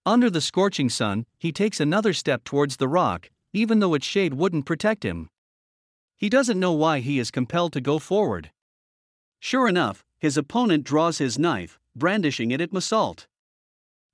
Under 0.06 0.30
the 0.30 0.40
scorching 0.40 0.88
sun, 0.88 1.26
he 1.38 1.52
takes 1.52 1.78
another 1.78 2.14
step 2.14 2.42
towards 2.42 2.78
the 2.78 2.88
rock, 2.88 3.28
even 3.52 3.80
though 3.80 3.92
its 3.92 4.06
shade 4.06 4.32
wouldn't 4.32 4.64
protect 4.64 5.04
him. 5.04 5.28
He 6.16 6.30
doesn't 6.30 6.58
know 6.58 6.72
why 6.72 7.00
he 7.00 7.18
is 7.18 7.30
compelled 7.30 7.74
to 7.74 7.80
go 7.82 7.98
forward. 7.98 8.50
Sure 9.40 9.68
enough, 9.68 10.06
his 10.18 10.38
opponent 10.38 10.84
draws 10.84 11.18
his 11.18 11.38
knife, 11.38 11.78
brandishing 11.94 12.50
it 12.50 12.62
at 12.62 12.72
Meursault. 12.72 13.26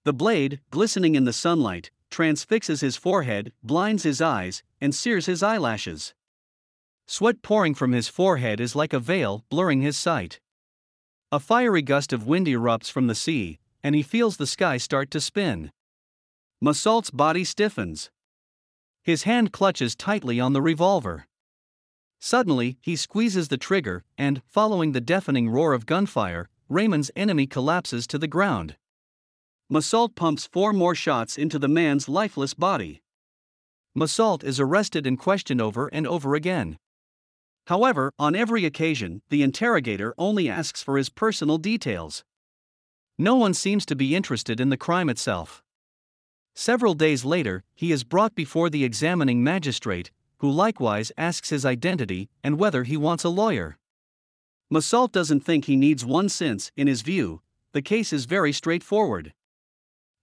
The 0.04 0.12
blade, 0.12 0.60
glistening 0.70 1.14
in 1.14 1.24
the 1.24 1.32
sunlight, 1.32 1.92
transfixes 2.14 2.80
his 2.80 2.97
forehead, 2.97 3.52
blinds 3.64 4.04
his 4.04 4.21
eyes, 4.21 4.62
and 4.80 4.94
sears 4.94 5.26
his 5.26 5.42
eyelashes. 5.42 6.14
Sweat 7.09 7.42
pouring 7.42 7.75
from 7.75 7.90
his 7.90 8.06
forehead 8.06 8.61
is 8.61 8.76
like 8.76 8.92
a 8.92 9.00
veil, 9.00 9.44
blurring 9.49 9.80
his 9.83 9.97
sight. 9.97 10.38
A 11.33 11.40
fiery 11.40 11.83
gust 11.83 12.12
of 12.12 12.25
wind 12.25 12.47
erupts 12.47 12.88
from 12.88 13.09
the 13.09 13.16
sea, 13.16 13.59
and 13.83 13.97
he 13.97 14.02
feels 14.04 14.37
the 14.37 14.47
sky 14.47 14.76
start 14.76 15.11
to 15.11 15.21
spin. 15.21 15.73
Meursault's 16.62 17.11
body 17.11 17.42
stiffens. 17.42 18.12
His 19.02 19.25
hand 19.25 19.50
clutches 19.50 19.97
tightly 19.97 20.38
on 20.38 20.52
the 20.52 20.62
revolver. 20.62 21.26
Suddenly, 22.21 22.78
he 22.80 22.94
squeezes 22.94 23.49
the 23.49 23.59
trigger, 23.59 24.04
and, 24.16 24.40
following 24.47 24.92
the 24.92 25.00
deafening 25.00 25.50
roar 25.50 25.73
of 25.73 25.85
gunfire, 25.85 26.49
Raymond's 26.68 27.11
enemy 27.16 27.49
collapses 27.49 28.06
to 28.06 28.18
the 28.18 28.28
ground. 28.28 28.76
Meursault 29.75 30.14
pumps 30.14 30.47
four 30.47 30.73
more 30.73 30.95
shots 30.95 31.37
into 31.37 31.59
the 31.59 31.66
man's 31.66 32.09
lifeless 32.09 32.54
body. 32.54 33.02
Meursault 33.99 34.45
is 34.45 34.61
arrested 34.61 35.04
and 35.04 35.19
questioned 35.19 35.61
over 35.61 35.88
and 35.88 36.07
over 36.07 36.37
again. 36.37 36.78
However, 37.66 38.12
on 38.16 38.37
every 38.37 38.64
occasion, 38.64 39.23
the 39.31 39.43
interrogator 39.43 40.14
only 40.16 40.49
asks 40.49 40.81
for 40.81 40.97
his 40.97 41.09
personal 41.09 41.59
details. 41.59 42.23
No 43.19 43.35
one 43.35 43.52
seems 43.52 43.85
to 43.87 43.97
be 43.97 44.14
interested 44.14 44.61
in 44.61 44.69
the 44.69 44.76
crime 44.76 45.09
itself. 45.09 45.61
Several 46.54 46.95
days 46.95 47.25
later, 47.25 47.64
he 47.75 47.90
is 47.90 48.04
brought 48.04 48.37
before 48.37 48.71
the 48.71 48.85
examining 48.85 49.43
magistrate, 49.43 50.12
who 50.38 50.52
likewise 50.52 51.11
asks 51.19 51.50
his 51.50 51.66
identity 51.66 52.28
and 52.45 52.61
whether 52.61 52.85
he 52.85 52.97
wants 52.97 53.25
a 53.25 53.28
lawyer. 53.28 53.76
Meursault 54.73 55.11
doesn't 55.11 55.40
think 55.40 55.64
he 55.64 55.75
needs 55.75 56.04
one 56.04 56.28
since, 56.28 56.71
in 56.76 56.87
his 56.87 57.02
view, 57.02 57.40
the 57.73 57.83
case 57.83 58.12
is 58.12 58.26
very 58.26 58.52
straightforward. 58.52 59.33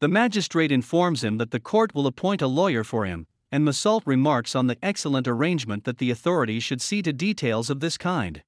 The 0.02 0.08
magistrate 0.08 0.72
informs 0.72 1.24
him 1.24 1.38
that 1.38 1.52
the 1.52 1.60
court 1.60 1.94
will 1.94 2.08
appoint 2.08 2.42
a 2.42 2.48
lawyer 2.48 2.84
for 2.84 3.06
him, 3.06 3.28
and 3.52 3.64
Meursault 3.64 4.02
remarks 4.08 4.56
on 4.56 4.66
the 4.66 4.78
excellent 4.82 5.28
arrangement 5.28 5.84
that 5.84 6.00
the 6.00 6.10
authorities 6.10 6.64
should 6.64 6.82
see 6.82 7.04
to 7.04 7.14
details 7.14 7.70
of 7.70 7.82
this 7.82 8.00
kind. 8.00 8.42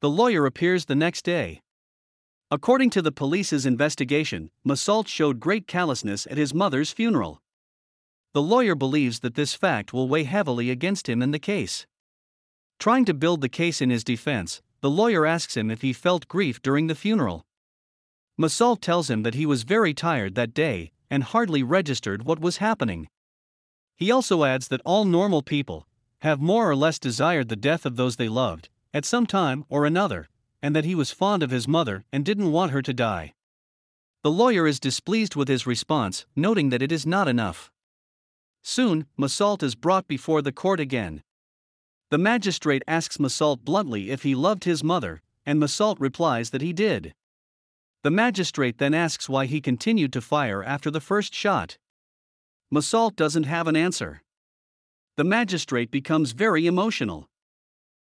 The 0.00 0.10
lawyer 0.10 0.44
appears 0.44 0.86
the 0.86 0.96
next 0.96 1.24
day. 1.24 1.62
According 2.50 2.90
to 2.90 3.02
the 3.02 3.12
police's 3.12 3.64
investigation, 3.64 4.50
Meursault 4.66 5.06
showed 5.06 5.38
great 5.38 5.68
callousness 5.68 6.26
at 6.28 6.36
his 6.36 6.52
mother's 6.52 6.90
funeral. 6.90 7.40
The 8.34 8.42
lawyer 8.42 8.74
believes 8.74 9.20
that 9.20 9.36
this 9.36 9.54
fact 9.54 9.92
will 9.92 10.08
weigh 10.08 10.24
heavily 10.24 10.70
against 10.70 11.08
him 11.08 11.22
in 11.22 11.30
the 11.30 11.38
case. 11.38 11.86
Trying 12.80 13.04
to 13.04 13.14
build 13.14 13.40
the 13.40 13.48
case 13.48 13.80
in 13.80 13.90
his 13.90 14.02
defense, 14.02 14.62
the 14.80 14.90
lawyer 14.90 15.26
asks 15.26 15.56
him 15.56 15.70
if 15.70 15.82
he 15.82 15.92
felt 15.92 16.26
grief 16.26 16.60
during 16.60 16.88
the 16.88 16.96
funeral. 16.96 17.46
Meursault 18.38 18.80
tells 18.80 19.08
him 19.08 19.22
that 19.22 19.34
he 19.34 19.46
was 19.46 19.62
very 19.62 19.94
tired 19.94 20.34
that 20.34 20.52
day 20.52 20.92
and 21.10 21.22
hardly 21.22 21.62
registered 21.62 22.24
what 22.24 22.38
was 22.38 22.58
happening. 22.58 23.08
He 23.96 24.10
also 24.10 24.44
adds 24.44 24.68
that 24.68 24.82
all 24.84 25.04
normal 25.04 25.42
people 25.42 25.86
have 26.20 26.40
more 26.40 26.68
or 26.68 26.76
less 26.76 26.98
desired 26.98 27.48
the 27.48 27.56
death 27.56 27.86
of 27.86 27.96
those 27.96 28.16
they 28.16 28.28
loved 28.28 28.68
at 28.92 29.04
some 29.04 29.26
time 29.26 29.64
or 29.68 29.84
another, 29.84 30.28
and 30.62 30.74
that 30.74 30.84
he 30.84 30.94
was 30.94 31.10
fond 31.10 31.42
of 31.42 31.50
his 31.50 31.68
mother 31.68 32.04
and 32.12 32.24
didn't 32.24 32.52
want 32.52 32.72
her 32.72 32.82
to 32.82 32.92
die. 32.92 33.34
The 34.22 34.30
lawyer 34.30 34.66
is 34.66 34.80
displeased 34.80 35.36
with 35.36 35.48
his 35.48 35.66
response, 35.66 36.26
noting 36.34 36.70
that 36.70 36.82
it 36.82 36.90
is 36.90 37.06
not 37.06 37.28
enough. 37.28 37.70
Soon, 38.62 39.06
Meursault 39.16 39.62
is 39.62 39.74
brought 39.74 40.08
before 40.08 40.42
the 40.42 40.52
court 40.52 40.80
again. 40.80 41.22
The 42.10 42.18
magistrate 42.18 42.82
asks 42.88 43.18
Meursault 43.18 43.64
bluntly 43.64 44.10
if 44.10 44.24
he 44.24 44.34
loved 44.34 44.64
his 44.64 44.82
mother, 44.82 45.22
and 45.44 45.60
Meursault 45.60 46.00
replies 46.00 46.50
that 46.50 46.62
he 46.62 46.72
did. 46.72 47.14
The 48.06 48.10
magistrate 48.12 48.78
then 48.78 48.94
asks 48.94 49.28
why 49.28 49.46
he 49.46 49.60
continued 49.60 50.12
to 50.12 50.20
fire 50.20 50.62
after 50.62 50.92
the 50.92 51.00
first 51.00 51.34
shot. 51.34 51.76
Meursault 52.72 53.16
doesn't 53.16 53.46
have 53.46 53.66
an 53.66 53.74
answer. 53.74 54.22
The 55.16 55.24
magistrate 55.24 55.90
becomes 55.90 56.30
very 56.30 56.68
emotional. 56.68 57.26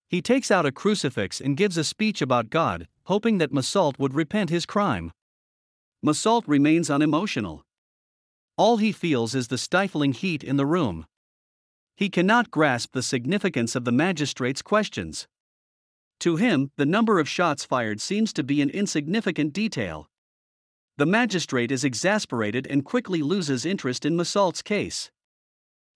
He 0.09 0.19
takes 0.19 0.49
out 0.49 0.65
a 0.65 0.71
crucifix 0.71 1.39
and 1.39 1.55
gives 1.55 1.77
a 1.77 1.83
speech 1.83 2.23
about 2.23 2.49
God, 2.49 2.87
hoping 3.03 3.37
that 3.37 3.51
Meursault 3.51 3.99
would 3.99 4.15
repent 4.15 4.49
his 4.49 4.65
crime. 4.65 5.11
Meursault 6.03 6.45
remains 6.47 6.89
unemotional. 6.89 7.61
All 8.57 8.77
he 8.77 8.91
feels 8.91 9.35
is 9.35 9.49
the 9.49 9.59
stifling 9.59 10.13
heat 10.13 10.43
in 10.43 10.57
the 10.57 10.65
room. 10.65 11.05
He 11.95 12.09
cannot 12.09 12.49
grasp 12.49 12.93
the 12.93 13.03
significance 13.03 13.75
of 13.75 13.85
the 13.85 13.91
magistrate's 13.91 14.63
questions. 14.63 15.27
To 16.23 16.37
him, 16.37 16.71
the 16.77 16.85
number 16.85 17.19
of 17.19 17.27
shots 17.27 17.65
fired 17.65 17.99
seems 17.99 18.31
to 18.31 18.45
be 18.45 18.61
an 18.61 18.69
insignificant 18.69 19.51
detail. 19.51 20.09
The 20.95 21.05
magistrate 21.05 21.69
is 21.69 21.83
exasperated 21.83 22.65
and 22.65 22.85
quickly 22.85 23.21
loses 23.21 23.65
interest 23.65 24.05
in 24.05 24.15
Meursault's 24.15 24.61
case. 24.61 25.11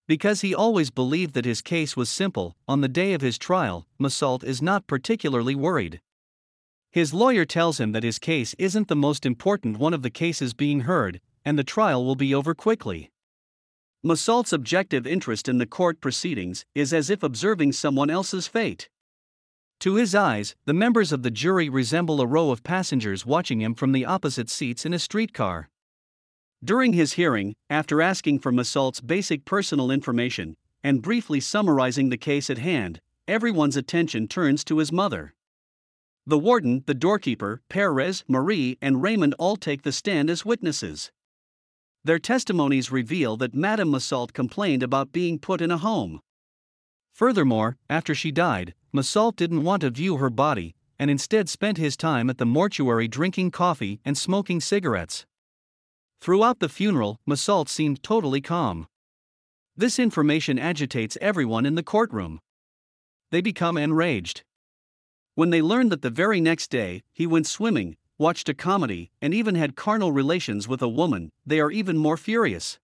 Because 0.06 0.42
he 0.42 0.54
always 0.54 0.92
believed 0.92 1.34
that 1.36 1.46
his 1.46 1.62
case 1.62 1.96
was 1.96 2.10
simple, 2.10 2.58
on 2.68 2.82
the 2.82 2.90
day 2.90 3.14
of 3.14 3.22
his 3.22 3.38
trial, 3.38 3.88
Meursault 3.98 4.44
is 4.44 4.62
not 4.62 4.86
particularly 4.86 5.56
worried. 5.56 6.02
His 6.92 7.14
lawyer 7.14 7.46
tells 7.46 7.80
him 7.80 7.94
that 7.94 8.04
his 8.04 8.20
case 8.20 8.54
isn't 8.60 8.90
the 8.90 8.98
most 8.98 9.26
important 9.26 9.78
one 9.78 9.94
of 9.94 10.02
the 10.02 10.10
cases 10.10 10.54
being 10.54 10.82
heard, 10.82 11.22
and 11.46 11.58
the 11.58 11.64
trial 11.64 12.04
will 12.04 12.18
be 12.18 12.36
over 12.36 12.54
quickly. 12.54 13.12
Meursault's 14.06 14.52
objective 14.52 15.08
interest 15.08 15.48
in 15.48 15.58
the 15.58 15.66
court 15.66 16.02
proceedings 16.02 16.66
is 16.76 16.92
as 16.92 17.10
if 17.10 17.24
observing 17.24 17.72
someone 17.72 18.10
else's 18.10 18.46
fate. 18.46 18.90
To 19.82 19.96
his 19.96 20.16
eyes, 20.16 20.56
the 20.66 20.74
members 20.74 21.12
of 21.12 21.22
the 21.22 21.30
jury 21.30 21.70
resemble 21.70 22.20
a 22.20 22.26
row 22.26 22.50
of 22.50 22.64
passengers 22.64 23.26
watching 23.26 23.62
him 23.62 23.76
from 23.76 23.92
the 23.92 24.06
opposite 24.06 24.50
seats 24.50 24.86
in 24.86 24.94
a 24.94 25.00
streetcar. 25.00 25.70
During 26.64 26.94
his 26.94 27.14
hearing, 27.14 27.54
after 27.70 28.02
asking 28.02 28.40
for 28.40 28.52
Meursault's 28.52 29.02
basic 29.02 29.46
personal 29.46 29.92
information 29.92 30.58
and 30.84 31.04
briefly 31.04 31.40
summarizing 31.40 32.10
the 32.10 32.18
case 32.18 32.50
at 32.50 32.58
hand, 32.58 33.02
everyone's 33.28 33.78
attention 33.78 34.28
turns 34.28 34.64
to 34.64 34.80
his 34.80 34.92
mother. 34.92 35.36
The 36.26 36.40
warden, 36.40 36.84
the 36.88 36.96
doorkeeper, 36.96 37.62
Perez, 37.70 38.24
Marie, 38.28 38.78
and 38.82 39.04
Raymond 39.04 39.36
all 39.38 39.56
take 39.56 39.84
the 39.84 39.92
stand 39.92 40.32
as 40.32 40.44
witnesses. 40.44 41.12
Their 42.04 42.20
testimonies 42.20 42.92
reveal 42.92 43.38
that 43.38 43.54
Madame 43.54 43.92
Meursault 43.92 44.34
complained 44.34 44.82
about 44.82 45.12
being 45.12 45.38
put 45.38 45.62
in 45.62 45.70
a 45.70 45.78
home. 45.78 46.22
Furthermore, 47.14 47.78
after 47.90 48.16
she 48.16 48.32
died, 48.32 48.74
Meursault 48.98 49.36
didn't 49.36 49.64
want 49.64 49.82
to 49.82 49.92
view 49.92 50.18
her 50.18 50.32
body, 50.32 50.74
and 50.98 51.12
instead 51.12 51.48
spent 51.48 51.78
his 51.78 51.96
time 51.96 52.32
at 52.32 52.40
the 52.40 52.48
mortuary 52.48 53.08
drinking 53.08 53.52
coffee 53.52 54.00
and 54.04 54.18
smoking 54.18 54.60
cigarettes. 54.60 55.28
Throughout 56.20 56.60
the 56.60 56.68
funeral, 56.68 57.20
Meursault 57.28 57.70
seemed 57.70 58.02
totally 58.02 58.42
calm. 58.42 58.88
This 59.76 60.00
information 60.00 60.58
agitates 60.58 61.16
everyone 61.22 61.68
in 61.68 61.76
the 61.76 61.84
courtroom. 61.84 62.40
They 63.30 63.42
become 63.42 63.78
enraged. 63.78 64.44
When 65.36 65.52
they 65.52 65.62
learn 65.62 65.90
that 65.90 66.02
the 66.02 66.10
very 66.10 66.42
next 66.42 66.72
day, 66.72 67.04
he 67.14 67.28
went 67.28 67.46
swimming, 67.46 67.98
watched 68.18 68.50
a 68.50 68.56
comedy, 68.56 69.12
and 69.22 69.32
even 69.32 69.54
had 69.54 69.76
carnal 69.76 70.12
relations 70.12 70.68
with 70.68 70.82
a 70.82 70.88
woman, 70.88 71.32
they 71.46 71.60
are 71.60 71.70
even 71.70 71.98
more 71.98 72.18
furious. 72.18 72.80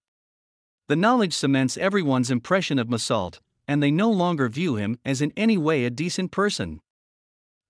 The 0.88 0.96
knowledge 0.96 1.34
cements 1.34 1.75
everyone's 1.75 2.29
impression 2.29 2.77
of 2.77 2.88
Meursault, 2.88 3.39
and 3.67 3.82
they 3.82 3.91
no 3.91 4.10
longer 4.10 4.50
view 4.50 4.75
him 4.75 4.98
as 5.05 5.22
in 5.22 5.34
any 5.38 5.58
way 5.58 5.86
a 5.86 5.89
decent 5.89 6.32
person. 6.32 6.82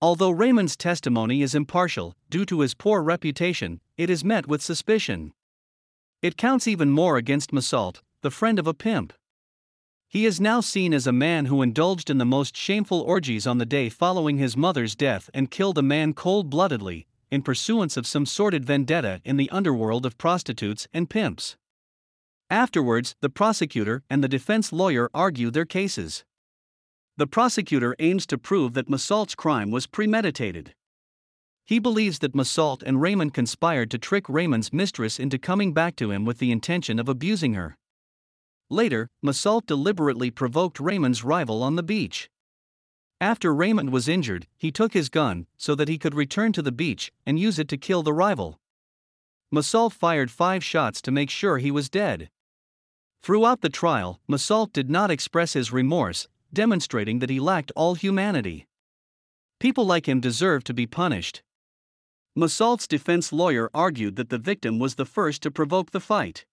Although 0.00 0.30
Raymond's 0.30 0.76
testimony 0.76 1.42
is 1.42 1.54
impartial, 1.54 2.14
due 2.28 2.44
to 2.46 2.60
his 2.60 2.74
poor 2.74 3.02
reputation, 3.02 3.80
it 3.96 4.10
is 4.10 4.24
met 4.24 4.46
with 4.46 4.62
suspicion. 4.62 5.32
It 6.20 6.36
counts 6.36 6.66
even 6.66 6.90
more 6.90 7.16
against 7.16 7.52
Meursault, 7.52 8.02
the 8.22 8.30
friend 8.30 8.58
of 8.58 8.66
a 8.66 8.74
pimp. 8.74 9.12
He 10.08 10.26
is 10.26 10.40
now 10.40 10.60
seen 10.60 10.94
as 10.94 11.06
a 11.06 11.12
man 11.12 11.46
who 11.46 11.62
indulged 11.62 12.08
in 12.08 12.18
the 12.18 12.24
most 12.24 12.56
shameful 12.56 13.00
orgies 13.00 13.46
on 13.46 13.58
the 13.58 13.66
day 13.66 13.88
following 13.88 14.38
his 14.38 14.56
mother's 14.56 14.94
death 14.94 15.28
and 15.34 15.50
killed 15.50 15.76
a 15.76 15.82
man 15.82 16.12
cold 16.12 16.48
bloodedly, 16.50 17.06
in 17.30 17.42
pursuance 17.42 17.96
of 17.96 18.06
some 18.06 18.24
sordid 18.24 18.64
vendetta 18.64 19.20
in 19.24 19.36
the 19.36 19.50
underworld 19.50 20.06
of 20.06 20.16
prostitutes 20.16 20.86
and 20.94 21.10
pimps. 21.10 21.56
Afterwards, 22.54 23.16
the 23.20 23.30
prosecutor 23.30 24.04
and 24.08 24.22
the 24.22 24.28
defense 24.28 24.72
lawyer 24.72 25.10
argue 25.12 25.50
their 25.50 25.64
cases. 25.64 26.24
The 27.16 27.26
prosecutor 27.26 27.96
aims 27.98 28.26
to 28.26 28.38
prove 28.38 28.74
that 28.74 28.88
Meursault's 28.88 29.34
crime 29.34 29.72
was 29.72 29.88
premeditated. 29.88 30.72
He 31.64 31.80
believes 31.80 32.20
that 32.20 32.32
Meursault 32.32 32.84
and 32.84 33.02
Raymond 33.02 33.34
conspired 33.34 33.90
to 33.90 33.98
trick 33.98 34.28
Raymond's 34.28 34.72
mistress 34.72 35.18
into 35.18 35.36
coming 35.36 35.72
back 35.72 35.96
to 35.96 36.12
him 36.12 36.24
with 36.24 36.38
the 36.38 36.52
intention 36.52 37.00
of 37.00 37.08
abusing 37.08 37.54
her. 37.54 37.76
Later, 38.70 39.10
Meursault 39.20 39.66
deliberately 39.66 40.30
provoked 40.30 40.78
Raymond's 40.78 41.24
rival 41.24 41.60
on 41.60 41.74
the 41.74 41.82
beach. 41.82 42.30
After 43.20 43.52
Raymond 43.52 43.90
was 43.90 44.06
injured, 44.06 44.46
he 44.56 44.70
took 44.70 44.92
his 44.92 45.08
gun 45.08 45.48
so 45.56 45.74
that 45.74 45.88
he 45.88 45.98
could 45.98 46.14
return 46.14 46.52
to 46.52 46.62
the 46.62 46.70
beach 46.70 47.10
and 47.26 47.36
use 47.36 47.58
it 47.58 47.66
to 47.70 47.76
kill 47.76 48.04
the 48.04 48.12
rival. 48.12 48.60
Meursault 49.52 49.92
fired 49.92 50.30
five 50.30 50.62
shots 50.62 51.02
to 51.02 51.10
make 51.10 51.30
sure 51.30 51.58
he 51.58 51.72
was 51.72 51.90
dead. 51.90 52.30
Throughout 53.24 53.62
the 53.62 53.70
trial, 53.70 54.20
Meursault 54.28 54.74
did 54.74 54.90
not 54.90 55.10
express 55.10 55.54
his 55.54 55.72
remorse, 55.72 56.28
demonstrating 56.52 57.20
that 57.20 57.30
he 57.30 57.40
lacked 57.40 57.72
all 57.74 57.94
humanity. 57.94 58.66
People 59.58 59.86
like 59.86 60.06
him 60.06 60.20
deserve 60.20 60.62
to 60.64 60.74
be 60.74 60.86
punished. 60.86 61.42
Meursault's 62.38 62.86
defense 62.86 63.32
lawyer 63.32 63.70
argued 63.72 64.16
that 64.16 64.28
the 64.28 64.36
victim 64.36 64.78
was 64.78 64.96
the 64.96 65.06
first 65.06 65.40
to 65.40 65.50
provoke 65.50 65.92
the 65.92 66.00
fight. 66.00 66.44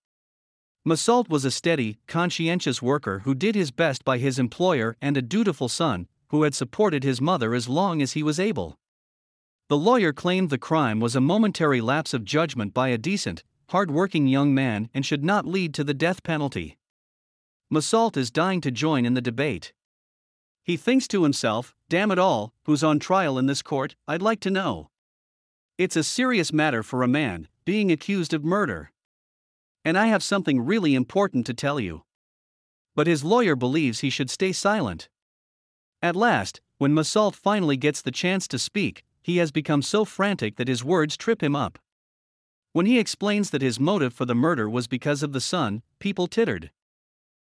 Meursault 0.88 1.28
was 1.28 1.44
a 1.44 1.52
steady, 1.52 2.00
conscientious 2.08 2.82
worker 2.82 3.20
who 3.26 3.36
did 3.36 3.54
his 3.54 3.72
best 3.72 4.06
by 4.06 4.18
his 4.18 4.40
employer 4.40 4.96
and 5.02 5.18
a 5.18 5.22
dutiful 5.22 5.68
son, 5.68 6.08
who 6.30 6.44
had 6.44 6.56
supported 6.56 7.04
his 7.04 7.20
mother 7.20 7.54
as 7.54 7.68
long 7.68 8.02
as 8.02 8.14
he 8.14 8.24
was 8.24 8.40
able. 8.40 8.80
The 9.68 9.76
lawyer 9.76 10.14
claimed 10.14 10.50
the 10.50 10.58
crime 10.58 11.02
was 11.02 11.18
a 11.18 11.22
momentary 11.22 11.82
lapse 11.82 12.14
of 12.14 12.24
judgment 12.24 12.74
by 12.74 12.88
a 12.88 12.98
decent, 12.98 13.44
hard-working 13.72 14.28
young 14.28 14.54
man 14.54 14.90
and 14.94 15.06
should 15.06 15.24
not 15.24 15.46
lead 15.46 15.74
to 15.74 15.84
the 15.84 15.94
death 15.94 16.24
penalty. 16.24 16.78
Meursault 17.74 18.18
is 18.18 18.30
dying 18.30 18.60
to 18.60 18.70
join 18.70 19.06
in 19.06 19.14
the 19.14 19.22
debate. 19.22 19.72
He 20.62 20.76
thinks 20.76 21.08
to 21.08 21.24
himself, 21.24 21.74
damn 21.88 22.12
it 22.12 22.20
all, 22.20 22.54
who's 22.66 22.84
on 22.84 23.00
trial 23.00 23.40
in 23.40 23.46
this 23.46 23.62
court, 23.62 23.96
I'd 24.10 24.22
like 24.22 24.42
to 24.42 24.52
know. 24.52 24.90
It's 25.78 25.96
a 25.96 26.04
serious 26.04 26.52
matter 26.52 26.84
for 26.84 27.02
a 27.02 27.08
man, 27.08 27.48
being 27.64 27.92
accused 27.92 28.34
of 28.34 28.44
murder. 28.44 28.92
And 29.86 29.98
I 29.98 30.08
have 30.08 30.22
something 30.22 30.60
really 30.66 30.94
important 30.94 31.46
to 31.46 31.54
tell 31.54 31.80
you. 31.80 32.04
But 32.94 33.08
his 33.08 33.24
lawyer 33.24 33.56
believes 33.56 34.02
he 34.02 34.10
should 34.10 34.30
stay 34.30 34.52
silent. 34.52 35.08
At 36.02 36.18
last, 36.18 36.60
when 36.78 36.94
Meursault 36.94 37.36
finally 37.36 37.78
gets 37.78 38.02
the 38.02 38.12
chance 38.12 38.50
to 38.50 38.60
speak, 38.60 39.06
he 39.22 39.38
has 39.38 39.52
become 39.52 39.82
so 39.82 40.04
frantic 40.04 40.58
that 40.58 40.68
his 40.68 40.84
words 40.84 41.16
trip 41.16 41.42
him 41.42 41.56
up. 41.56 41.80
When 42.74 42.86
he 42.86 43.00
explains 43.00 43.50
that 43.50 43.62
his 43.62 43.80
motive 43.80 44.14
for 44.14 44.26
the 44.26 44.36
murder 44.36 44.70
was 44.70 44.88
because 44.88 45.24
of 45.24 45.34
the 45.34 45.42
sun, 45.42 45.82
people 46.00 46.28
tittered. 46.28 46.72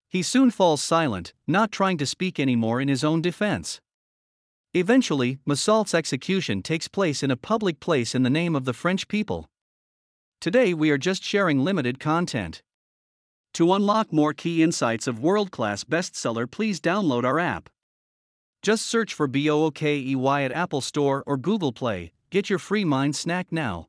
He 0.07 0.23
soon 0.23 0.49
falls 0.49 0.81
silent, 0.81 1.33
not 1.45 1.71
trying 1.71 1.97
to 1.97 2.05
speak 2.05 2.39
anymore 2.39 2.79
in 2.79 2.87
his 2.87 3.03
own 3.03 3.21
defense. 3.21 3.81
Eventually, 4.73 5.39
Meursault's 5.45 5.93
execution 5.93 6.61
takes 6.61 6.87
place 6.87 7.21
in 7.21 7.31
a 7.31 7.35
public 7.35 7.79
place 7.79 8.15
in 8.15 8.23
the 8.23 8.29
name 8.29 8.55
of 8.55 8.63
the 8.65 8.73
French 8.73 9.07
people. 9.07 9.49
Today 10.39 10.73
we 10.73 10.89
are 10.89 10.97
just 10.97 11.21
sharing 11.21 11.65
limited 11.65 11.99
content. 11.99 12.63
To 13.55 13.73
unlock 13.73 14.13
more 14.13 14.33
key 14.33 14.63
insights 14.63 15.05
of 15.05 15.19
world 15.19 15.51
class 15.51 15.83
bestseller, 15.83 16.49
please 16.49 16.79
download 16.79 17.25
our 17.25 17.39
app. 17.39 17.69
Just 18.61 18.85
search 18.85 19.13
for 19.13 19.27
BOOKEY 19.27 20.15
at 20.45 20.51
Apple 20.53 20.81
Store 20.81 21.23
or 21.27 21.35
Google 21.35 21.73
Play. 21.73 22.13
Get 22.29 22.49
your 22.49 22.59
free 22.59 22.85
mind 22.85 23.17
snack 23.17 23.51
now. 23.51 23.88